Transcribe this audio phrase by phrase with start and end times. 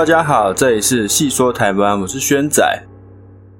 [0.00, 2.84] 大家好，这里是细说台湾，我是轩仔。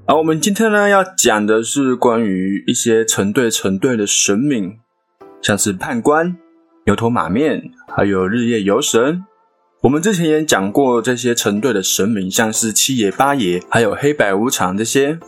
[0.06, 4.78] 啊，我们今天呢要讲的是关于一些成对成对的神明，
[5.42, 6.38] 像是判官、
[6.86, 9.22] 牛头马面，还有日夜游神。
[9.82, 15.18] 我们之前也讲过这些成对的神明，像是七爷八爷，还有黑白无常这些。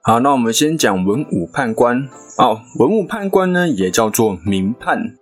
[0.00, 2.08] 好，那我们先讲文武判官。
[2.38, 5.16] 哦，文武判官呢也叫做明判，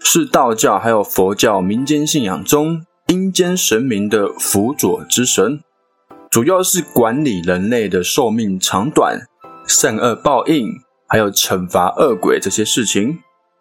[0.00, 2.84] 是道教还有佛教民间信仰中。
[3.08, 5.60] 阴间神明的辅佐之神，
[6.28, 9.20] 主要是管理人类的寿命长短、
[9.64, 10.72] 善恶报应，
[11.06, 13.20] 还有惩罚恶鬼这些事情。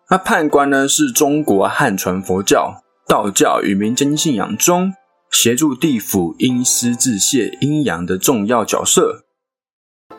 [0.09, 4.93] 那判官呢，是中国汉传佛教、道教与民间信仰中
[5.29, 9.25] 协助地府阴司自谢阴阳的重要角色。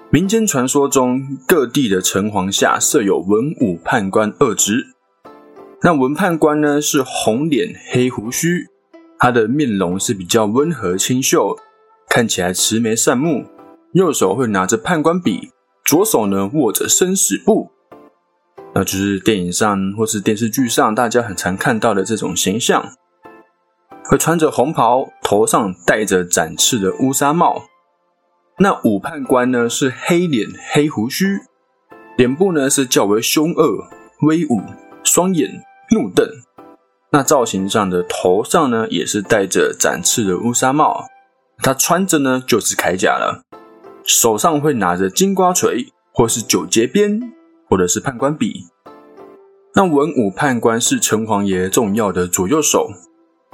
[0.08, 4.86] 民间传说中，各地的城隍下设有文武判官二职。
[5.82, 8.68] 那文判官呢，是红脸黑胡须。
[9.18, 11.56] 他的面容是比较温和清秀，
[12.08, 13.46] 看起来慈眉善目，
[13.92, 15.50] 右手会拿着判官笔，
[15.84, 17.70] 左手呢握着生死簿，
[18.74, 22.92] 那就是电影上或是电视剧上大家很常看到的这种形象。
[24.04, 27.64] 会穿着红袍，头上戴着展翅的乌纱帽。
[28.58, 31.40] 那武判官呢是黑脸黑胡须，
[32.16, 33.88] 脸部呢是较为凶恶
[34.22, 34.62] 威武，
[35.02, 36.28] 双眼怒瞪。
[37.16, 41.06] 那造型上的头上呢，也是戴着展翅的乌纱帽，
[41.62, 43.42] 他穿着呢就是铠甲了，
[44.04, 47.32] 手上会拿着金瓜锤，或是九节鞭，
[47.70, 48.66] 或者是判官笔。
[49.74, 52.90] 那文武判官是城隍爷重要的左右手，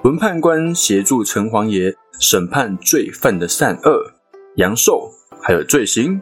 [0.02, 4.14] 文判官协助城隍爷审判罪犯的善恶、
[4.56, 6.20] 阳寿，还有罪行。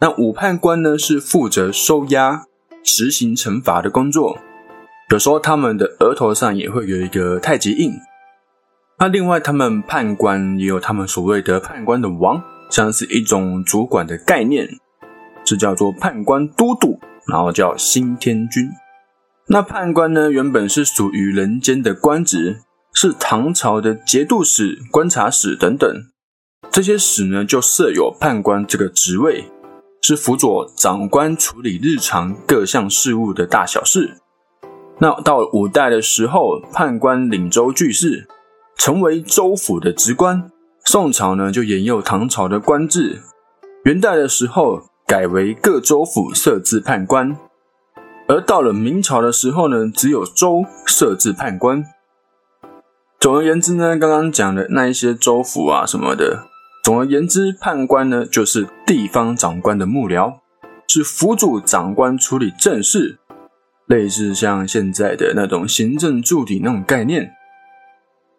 [0.00, 2.44] 那武判官呢，是负责收押、
[2.82, 4.36] 执行惩罚的工作。
[5.10, 7.92] 有时候他们的额头上也会有一个太极印。
[8.98, 14.68] 那另外，他们判官也有他们所谓的判官的王，像是一种主管的概念，
[15.44, 18.68] 是叫做判官都督，然后叫新天君。
[19.48, 22.62] 那判官呢，原本是属于人间的官职，
[22.92, 25.88] 是唐朝的节度使、观察使等等。
[26.72, 29.44] 这些使呢，就设有判官这个职位，
[30.02, 34.16] 是辅佐长官处理日常各项事务的大小事。
[34.98, 38.26] 那到五代的时候，判官领州具事，
[38.76, 40.50] 成为州府的职官。
[40.84, 43.20] 宋朝呢，就沿用唐朝的官制。
[43.84, 47.36] 元代的时候，改为各州府设置判官。
[48.26, 51.84] 而到了明朝的时候呢，只有州设置判官。
[53.20, 56.44] 总而言之呢，刚刚讲的那一些州府啊什么的，
[56.82, 60.36] 总而言之，判官呢就是地方长官的幕僚，
[60.88, 63.18] 是辅助长官处理政事。
[63.86, 67.32] 类似像现在的那种行政助理那种概念，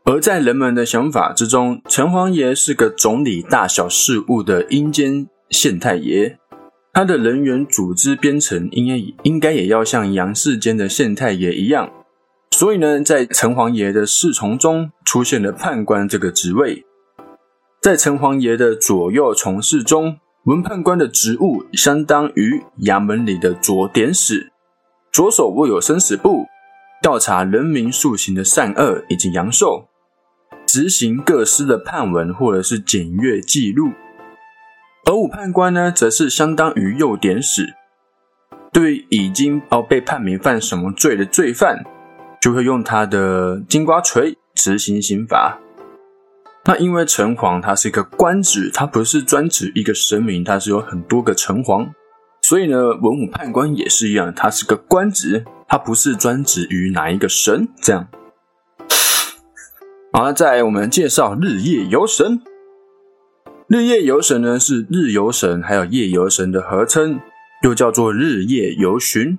[0.03, 6.37] 而在人们的想法之中，城隍爷是个总理大小事务的阴间县太爷，
[6.91, 11.89] 他的人员组织编程应该应该也要像阳世间的县太爷一样，
[12.51, 16.83] 所以呢，在城隍爷的侍从中出现了判官这个职位，
[17.81, 24.51] 在城隍爷的左右从事中，文判官的职务相当于衙门里的左典史。
[25.17, 26.45] 左手握有生死簿，
[27.01, 29.87] 调查人民素行的善恶以及阳寿，
[30.67, 33.93] 执行各司的判文或者是检阅记录。
[35.07, 37.73] 而武判官呢，则是相当于右典史，
[38.71, 41.83] 对已经哦被判明犯什么罪的罪犯，
[42.39, 45.57] 就会用他的金瓜锤执行刑罚。
[46.65, 51.89] 那因为城隍他是一个官职，他不是专指一个神明，他是有很多个城隍。
[52.47, 57.67] 所以呢，文武判官也是一样，他是个官职，他不是专职于哪一个神。
[57.81, 58.07] 这样，
[60.13, 62.41] 好，再我们介绍日夜游神。
[63.67, 67.19] 日夜游神呢，是日游神还有夜游神的合称，
[67.63, 69.37] 又叫做日夜游巡。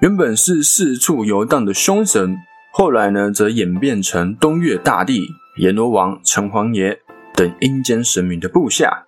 [0.00, 2.36] 原本是四处游荡的凶神，
[2.72, 6.98] 后来呢，则演变成东岳大帝、阎罗王、城隍爷
[7.36, 9.04] 等阴间神明的部下。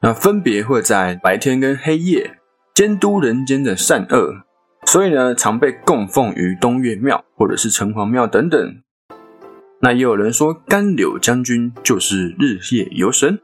[0.00, 2.38] 那分别会在白天跟黑夜。
[2.80, 4.40] 监督人间的善恶，
[4.86, 8.74] 所以呢，常被供奉于东岳庙或者是城隍庙等等。
[9.82, 13.38] 那也有人说，甘柳将军就是日夜游神。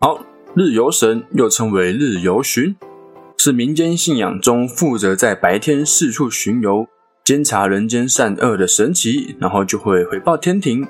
[0.00, 0.22] 好，
[0.54, 2.76] 日游神又称为日游巡，
[3.38, 6.86] 是民间信仰中负责在白天四处巡游，
[7.24, 10.86] 监察人间善恶的神奇，然后就会回报天庭。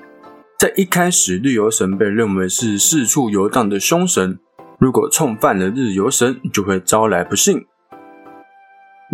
[0.59, 4.41] 在一开始，日游神被认为是四处游荡的凶神。
[4.83, 7.65] 如果冲犯了日游神，就会招来不幸。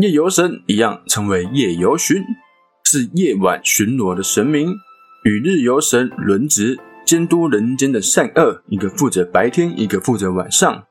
[0.00, 2.24] 夜游神一样称为夜游巡，
[2.84, 4.72] 是夜晚巡逻的神明，
[5.24, 10.84] 与日游神轮值，监督人间的善恶，一个负责白天，一个负责晚上。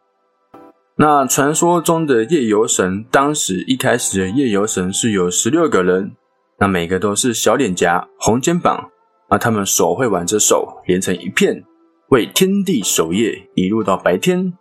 [0.98, 6.12] 那传说中的夜游神，当时一开始的夜游神是有十六个人，
[6.60, 8.92] 那每个都是小脸颊、红肩膀，
[9.32, 11.64] 那，他们手会挽着手连成一片，
[12.10, 14.54] 为天地守夜，一路到白天，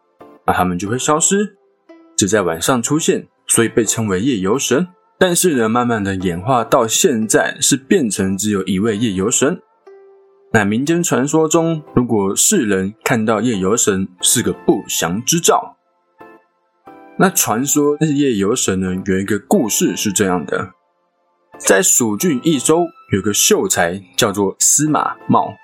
[0.47, 1.57] 那他们就会消失，
[2.17, 4.87] 只在晚上出现，所以被称为夜游神。
[5.19, 9.61] 但是呢，慢慢的演化到现在，是变成只有一位夜游神。
[10.53, 15.77] 那民间传说中，如果世人看到夜游神，是个不祥之兆。
[17.19, 20.73] 那传说日夜游神呢，有一个故事是这样的：
[21.59, 25.55] 在蜀郡益州，有个秀才叫做司马茂，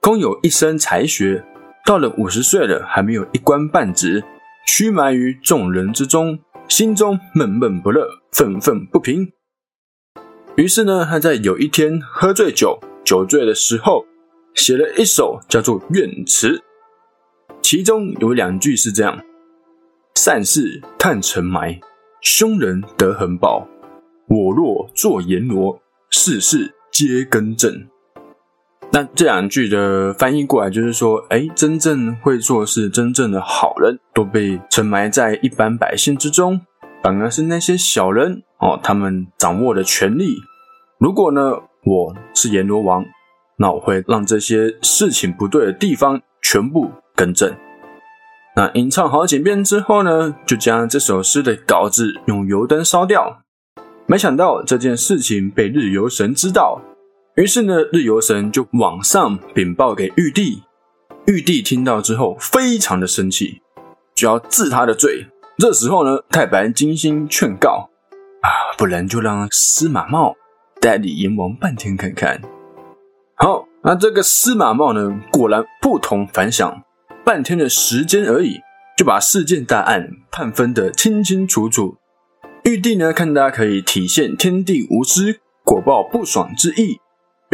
[0.00, 1.42] 空有一身才学，
[1.84, 4.24] 到了五十岁了，还没有一官半职，
[4.66, 6.38] 屈埋于众人之中。
[6.66, 9.30] 心中闷闷不乐，愤愤不平。
[10.56, 14.06] 于是呢，他在有一天喝醉酒，酒醉的时候，
[14.54, 16.48] 写了一首叫做《怨词》，
[17.60, 19.22] 其中有两句是这样
[20.16, 21.78] ：“善事探尘埋，
[22.22, 23.68] 凶人得横报。
[24.28, 25.78] 我若做阎罗，
[26.08, 27.86] 世事皆更正。”
[28.90, 36.60] 那这两句的翻译过来就是说，哎，真正会做事、真正的好人都被沉埋在一般百姓之中，
[37.02, 40.36] 反而是那些小人哦，他们掌握了权力。
[40.98, 41.54] 如果呢，
[41.84, 43.04] 我是阎罗王，
[43.56, 47.52] 那我会让这些事情不对的地方全部更正。
[48.54, 53.40] 那吟唱好几遍之后呢，就将这首诗的稿子用油灯烧掉。
[54.06, 56.80] 没想到这件事情被日游神知道。
[57.36, 60.62] 于是呢，日游神就往上禀报给玉帝。
[61.26, 63.60] 玉帝听到之后，非常的生气，
[64.14, 65.26] 就要治他的罪。
[65.58, 67.90] 这时候呢，太白金星劝告：
[68.40, 68.48] 啊，
[68.78, 70.36] 不然就让司马茂
[70.80, 72.40] 代理阎王半天看看。
[73.34, 76.84] 好，那这个司马茂呢，果然不同凡响，
[77.24, 78.60] 半天的时间而已，
[78.96, 81.96] 就把事件大案判分的清清楚楚。
[82.62, 87.00] 玉帝呢，看他可以体现天地无私，果报不爽之意。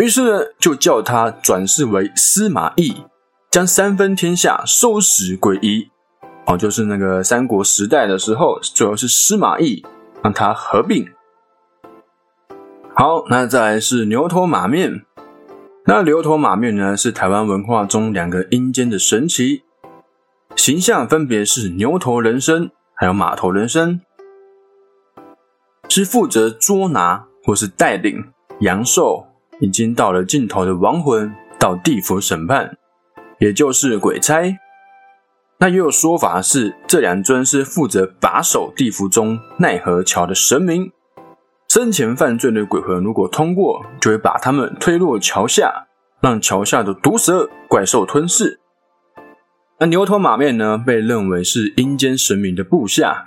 [0.00, 3.04] 于是呢，就叫他转世为司马懿，
[3.50, 5.90] 将三分天下收拾归一。
[6.46, 9.84] 哦，就是那个三国时代的时候，主要是司马懿
[10.22, 11.06] 让他合并。
[12.94, 15.04] 好，那再来是牛头马面。
[15.84, 19.64] 那牛头马面呢，是台湾文化中两个阴间的神奇
[20.56, 24.00] 形象，分别是牛头人身还有马头人身，
[25.90, 29.26] 是负责捉拿或是带领阳寿。
[29.60, 32.76] 已经到了尽头的亡魂到地府审判，
[33.38, 34.58] 也就是鬼差。
[35.58, 40.90] 那也有说法是，这两尊是负责把守地府中奈何桥的神明。
[41.68, 45.86] 生前犯罪的鬼魂如果通过，就会把他们推落桥下，
[46.20, 48.58] 让桥下的毒蛇怪兽吞噬。
[49.78, 53.26] 那牛头马面呢，被认为是阴间神明的部下。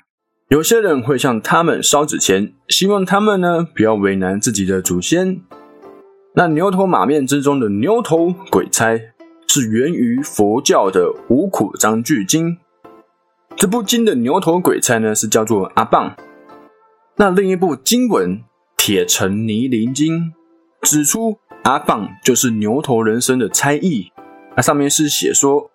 [0.49, 5.41] 有些人会向他们烧纸钱，希望他们呢不要为难自己的祖先。
[6.35, 8.99] 那牛头马面之中的牛头鬼差
[9.47, 12.49] 是源于佛教的《五苦章句经》。
[13.55, 16.15] 这部经的牛头鬼差呢是叫做阿棒。
[17.17, 18.37] 那另一部经文
[18.75, 20.19] 《铁城泥林经》
[20.81, 24.11] 指出，阿棒就是牛头人身的差役。
[24.55, 25.69] 那上面是写说，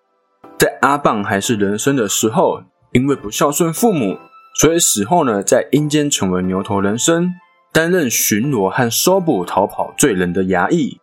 [0.57, 4.17] 在阿棒还是人身的时候，因为不孝顺父母，
[4.59, 7.31] 所以死后呢，在阴间成为牛头人身。
[7.71, 10.99] 担任巡逻和搜捕逃跑罪人的衙役。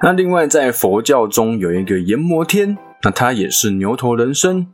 [0.00, 4.68] 那另外在佛教中有一个阎摩天，那他也是牛头人身，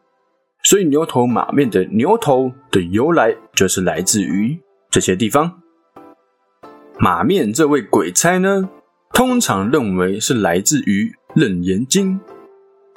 [0.62, 4.60] 所以牛头马面的牛头的由来就是来自于
[4.90, 5.60] 这些地方。
[6.98, 8.68] 马面这位鬼差呢，
[9.12, 12.20] 通常认为是来自于《楞严经》，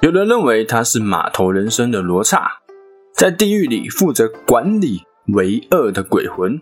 [0.00, 2.48] 有人认为他是马头人身的罗刹，
[3.12, 5.02] 在地狱里负责管理
[5.34, 6.60] 为恶的鬼魂。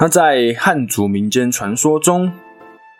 [0.00, 2.32] 那在汉族民间传说中，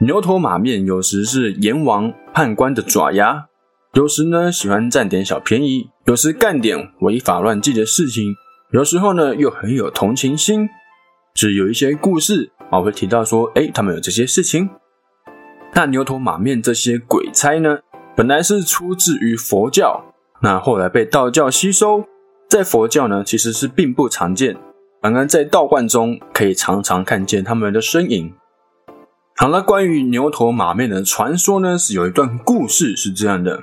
[0.01, 3.47] 牛头马面有时是阎王判官的爪牙，
[3.93, 8.35] 有时呢喜欢占点小便宜，有时干点违法乱纪的事情，
[8.73, 10.69] 有时候呢又很有同情心。
[11.35, 14.69] 只有一些故事啊会提到说，哎，他们有这些事情。
[15.75, 17.79] 那牛头马面这些鬼差呢，
[18.17, 20.05] 本来是出自于佛教，
[20.43, 22.05] 那后来被道教吸收，
[22.51, 24.57] 在佛教呢其实是并不常见。
[25.01, 28.35] 反而在道观中可以常常看见他们的身影。
[29.37, 33.63] 好了，关于牛头马面的传说呢，是有一段故事是这样的：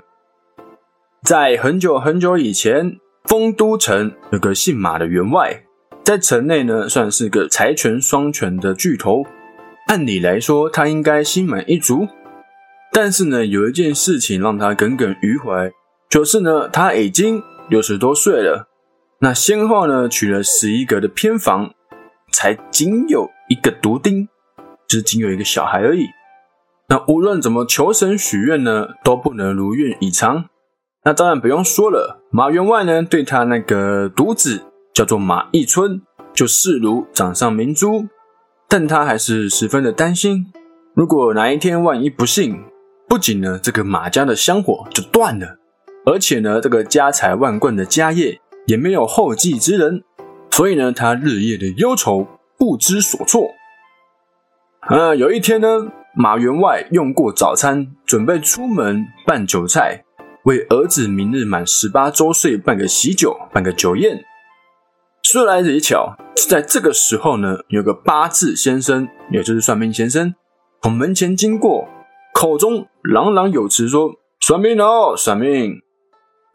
[1.22, 5.64] 在很久很久以前，丰都城有个姓马的员外，
[6.04, 9.26] 在城内呢算是个财权双全的巨头。
[9.88, 12.08] 按理来说，他应该心满意足。
[12.94, 15.70] 但是呢，有一件事情让他耿耿于怀，
[16.10, 18.70] 就是呢，他已经六十多岁了，
[19.20, 21.74] 那先后呢娶了十一个的偏房，
[22.32, 24.28] 才仅有一个独丁，
[24.88, 26.08] 只仅有一个小孩而已。
[26.90, 30.46] 那无论怎么求神许愿呢，都不能如愿以偿。
[31.04, 34.62] 那当然不用说了，马员外呢对他那个独子
[34.94, 36.02] 叫做马义春，
[36.34, 38.08] 就视如掌上明珠，
[38.68, 40.52] 但他还是十分的担心，
[40.94, 42.64] 如果哪一天万一不幸，
[43.08, 45.58] 不仅呢这个马家的香火就断了，
[46.06, 50.04] 而且呢这个家财万贯的家业也没有后继之人，
[50.52, 53.52] 所以呢他日夜的忧愁不知所措。
[54.82, 55.92] 啊，有一天呢。
[56.18, 60.06] 马员外用过早餐，准备出门办酒菜，
[60.46, 64.24] 为儿子明日满十八周岁办个喜酒，办个酒宴。
[65.24, 66.16] 说来也巧，
[66.48, 70.34] 在这个时候呢，有个八字先生，也就是算命先生，
[70.82, 71.86] 从门前经过，
[72.34, 75.82] 口中朗朗有词说：“算命哦，算命！”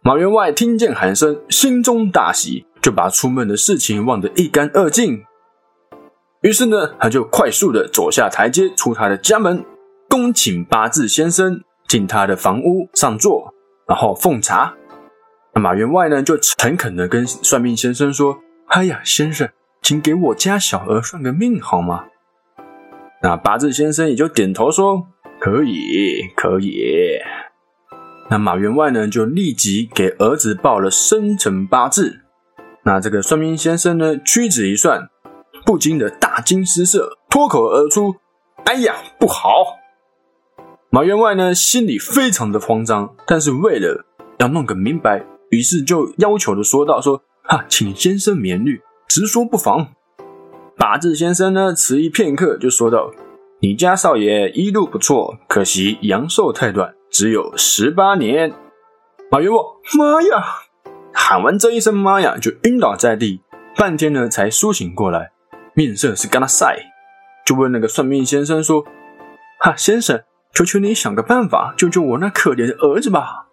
[0.02, 5.22] 马员外听见喊声，心中大喜，就把出门的事情忘得一干二净。
[6.40, 9.62] 于是呢，他就快速的走下台阶，出他的家门，
[10.08, 13.52] 恭请八字先生进他的房屋上座，
[13.86, 14.74] 然后奉茶。
[15.52, 18.38] 那马员外呢，就诚恳的跟算命先生说
[18.68, 19.50] ：“哎呀，先生，
[19.82, 22.06] 请给我家小儿算个命好吗？”
[23.22, 27.18] 那八字先生也就点头说：“可以，可以。”
[28.30, 32.20] 那马员外呢，就立即给儿子报了生辰八字。
[32.84, 35.08] 那这个算命先生呢，屈指一算。
[35.66, 38.16] 不禁的大惊失色，脱口而出
[38.64, 39.78] ：“哎呀，不好！”
[40.90, 44.06] 马员外呢，心里非常的慌张，但是为了
[44.38, 49.88] 要弄个明白，于是就要求的说道：“说哈，请先生免虑，直说不妨。”
[50.78, 53.10] 八字先生呢，迟疑片刻，就说道
[53.60, 58.52] ：“你家少爷一路不错，可惜阳寿太短，只有十八年。”
[59.30, 59.58] 马员外，
[59.96, 60.44] 妈呀！
[61.12, 63.42] 喊完这一声“妈呀”，就晕倒在地，
[63.76, 65.30] 半天呢，才苏醒过来。
[65.74, 66.76] 面色是干了晒，
[67.46, 68.84] 就问那个算命先生说
[69.60, 73.46] ：“哈，先生，求求你想个办法，救救我那可怜的儿子吧。”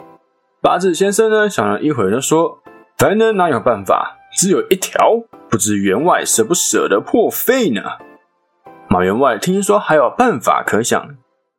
[0.61, 2.63] 八字先生呢，想了一会儿，说
[2.97, 4.17] ：“凡人哪有办法？
[4.35, 4.97] 只有一条，
[5.49, 7.81] 不知员外舍不舍得破费呢？”
[8.89, 11.15] 马员外听说还有办法可想，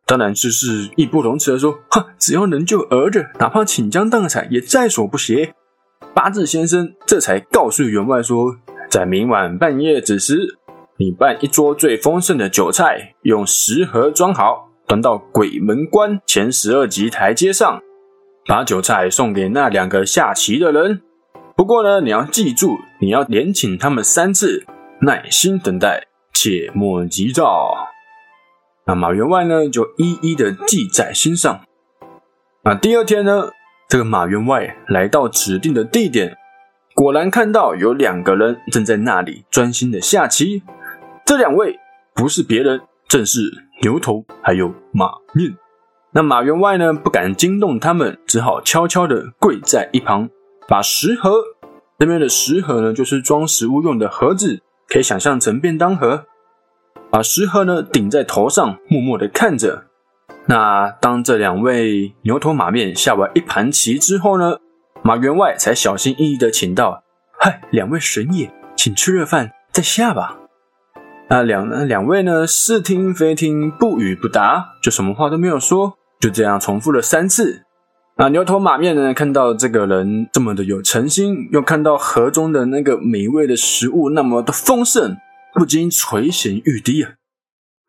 [0.09, 5.51] 当然就是义不容辞的说：“哼，只要能救儿子，哪怕倾家荡产也在所不惜。”
[6.15, 8.57] 八字先生这才告诉员外说。
[8.89, 10.57] 在明晚半夜子时，
[10.97, 17.83] 你办一桌最丰盛的酒菜，用十盒装好，端到鬼门关前十二级台阶上，
[18.47, 21.03] 把酒菜送给那两个下棋的人。
[21.55, 24.65] 不过呢，你要记住，你要连请他们三次，
[25.03, 27.75] 耐心等待，切莫急躁。
[28.89, 31.61] 那马员外呢，就一一的记在心上。
[32.65, 33.51] 那第二天呢，
[33.87, 36.35] 这个马员外来到指定的地点。
[36.95, 40.63] 果然看到有两个人正在那里专心的下棋，
[41.27, 41.79] 这两位
[42.15, 43.53] 不是别人，正是
[43.83, 45.55] 牛头还有马面。
[46.13, 50.31] 那马员外呢，不敢惊动他们，只好悄悄的跪在一旁，
[50.67, 51.35] 把食盒
[51.99, 56.25] 那边的食盒呢，就是装食物用的盒子，可以想象成便当盒，
[57.11, 59.85] 把食盒呢顶在头上，默默的看着。
[60.47, 64.59] 那当这两位牛头马面下完一盘棋之后呢？
[65.03, 67.05] 马员外才小心翼翼的请道
[67.39, 70.37] ：“嗨，两位神爷，请吃热饭再下吧。”
[71.31, 77.63] 那两两位呢，似听非听，不语不答，就什么话都没有说，就这样重复了三次。
[78.17, 85.17] 那牛头马面呢，看到这个人这么的有诚心，又看到盒中的那个美味的食物那么的丰盛，
[85.59, 87.15] 不禁垂涎欲滴啊。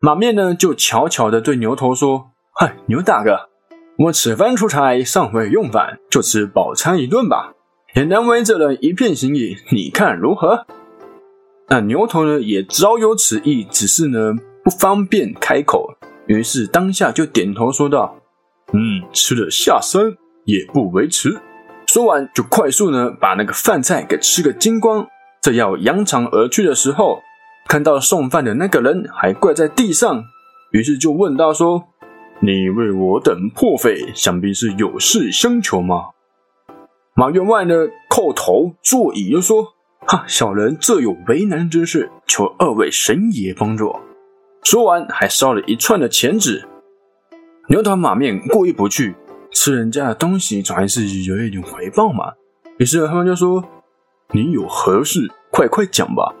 [0.00, 3.48] 马面呢，就悄悄的对牛头说：“嗨，牛大哥。”
[4.06, 7.52] 我此番出差，尚未用饭，就吃饱餐一顿吧，
[7.94, 10.66] 也难为这人一片心意，你看如何？
[11.68, 14.34] 那牛头呢，也早有此意，只是呢
[14.64, 15.94] 不方便开口，
[16.26, 18.16] 于是当下就点头说道
[18.74, 21.40] ：“嗯，吃了下山也不为迟。”
[21.86, 25.06] 说完就快速呢把那个饭菜给吃个精光。
[25.42, 27.22] 正要扬长而去的时候，
[27.70, 30.24] 看到送饭的那个人还跪在地上，
[30.72, 31.84] 于是就问道说。
[32.40, 36.06] 你为我等破费，想必是有事相求吗？
[37.14, 37.74] 马员外呢，
[38.08, 39.74] 叩头作揖，又说
[40.04, 43.94] ：“哈，小人这有为难之事，求二位神爷帮助。”
[44.64, 46.66] 说完，还烧了一串的钱纸。
[47.68, 49.14] 牛头马面过意不去，
[49.52, 52.32] 吃人家的东西，总还是有一点回报嘛。
[52.78, 53.62] 于是他们就说
[54.34, 56.34] ：“你有何事，快快讲吧，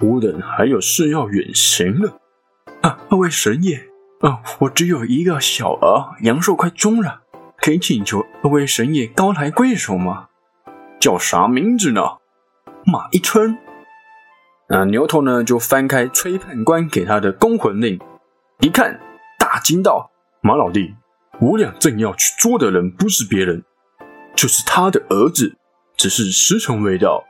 [0.00, 2.18] 吾等还有事要远行了。”
[2.82, 3.88] 啊，二位神爷。
[4.22, 7.22] 嗯，我只有一个小儿，阳寿快终了，
[7.58, 10.28] 可以请求二位神爷高抬贵手吗？
[10.98, 12.00] 叫啥名字呢？
[12.86, 13.58] 马一春。
[14.68, 18.00] 那牛头呢，就翻开崔判官给他的公魂令，
[18.60, 18.98] 一看，
[19.38, 20.10] 大惊道
[20.40, 20.94] ：“马老弟，
[21.38, 23.62] 我俩正要去捉的人不是别人，
[24.34, 25.54] 就是他的儿子，
[25.96, 27.24] 只是时辰未到。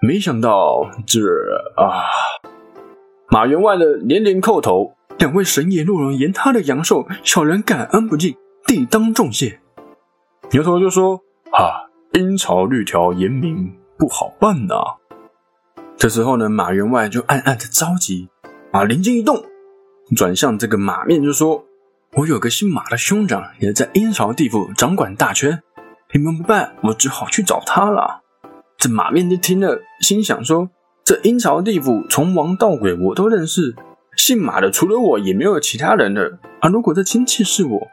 [0.00, 1.20] 没想到这
[1.76, 2.04] 啊！”
[3.30, 4.94] 马员外的连连叩头。
[5.18, 9.60] 两位神爷若能延他的阳寿，小人感恩不尽，地当重谢。
[10.50, 11.20] 牛头就说
[11.52, 14.74] ：“啊，阴曹律条严明，不好办呐。”
[15.98, 18.30] 这时候呢，马员外就暗暗的着急，
[18.72, 19.44] 啊，灵机一动，
[20.16, 21.66] 转向这个马面就说
[22.16, 25.62] ：“我有个姓马的兄长，也在阴曹地府掌管大权，
[26.14, 28.22] 你们不办，我只好去找他了。”
[28.80, 30.70] 这马面就听了，心想说
[31.04, 33.76] ：“这阴曹地府从王到鬼我都认识。”
[34.16, 36.68] 姓马的除了我也没有其他人了啊！
[36.68, 37.88] 如果这亲戚是我，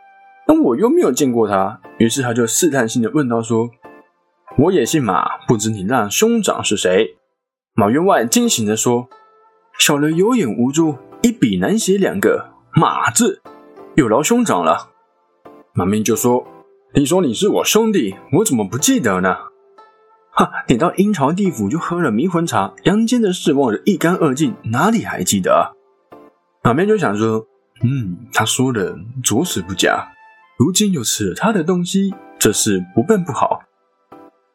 [0.47, 3.69] 那我又没有见过他，于是他就试探性的问道：“说
[4.57, 7.17] 我也姓马，不知你那兄长是谁？”
[7.75, 9.09] 马员外惊醒的说
[9.77, 13.41] ：“小人有眼无珠，一笔难写两个马字，
[13.95, 14.89] 有劳兄长了。”
[15.75, 16.45] 马面就说
[16.95, 19.35] ：“你说你是我兄弟，我怎么不记得呢？
[20.37, 25.73] 哈，你到阴曹地府就喝了迷魂茶，阳间的事忘得一干二净，哪里还记得啊？”
[26.61, 27.47] 马面就想说
[27.83, 30.09] ：“嗯，他说的着实不假。
[30.59, 33.61] 如今又吃了他的东西，这事不办不好。”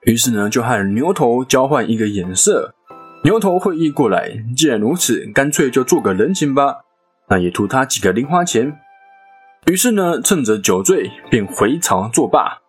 [0.06, 2.76] 于是呢，就和牛头交换一个眼色。
[3.24, 6.76] 牛头会意过来，既然如此，干脆就做个人情吧。
[7.28, 8.78] 那也图他几个零花钱。
[9.66, 12.61] 于是呢，趁着酒醉，便回朝作罢。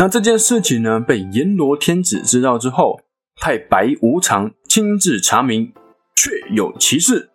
[0.00, 3.02] 那这件事情呢，被阎罗天子知道之后，
[3.38, 5.74] 派白无常亲自查明，
[6.16, 7.28] 确有其事。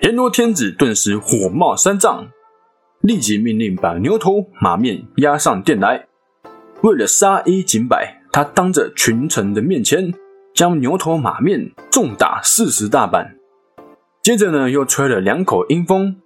[0.00, 2.26] 阎罗天子顿时火冒三丈，
[3.02, 6.08] 立即命令把牛头马面押上殿来。
[6.82, 10.12] 为了杀一儆百，他当着群臣的面前，
[10.52, 13.36] 将牛头马面重打四十大板。
[14.24, 16.16] 接着呢，又吹了两口阴风，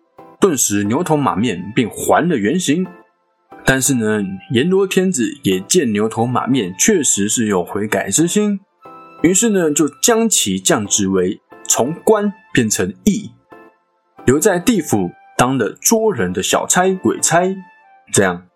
[0.40, 2.86] 顿时牛头马面便还了原形。
[3.68, 8.61] 但是呢，阎罗天子也见牛头马面确实是有悔改之心，
[9.22, 13.33] 于是呢，就将其降职为从官变成役。
[14.24, 17.57] 留在地府当了捉人的小差、鬼差，
[18.12, 18.46] 这样。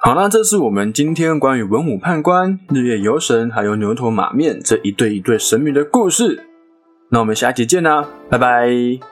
[0.00, 6.44] 好了，这是我们今天关于文武判官、日月游神还有牛头马面这一对一对神明的故事。
[7.10, 9.11] 那我们下期见啦，拜拜。